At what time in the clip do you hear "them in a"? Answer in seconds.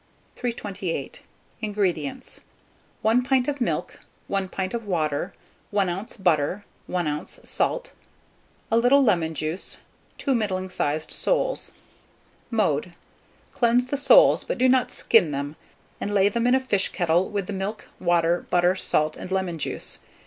16.29-16.59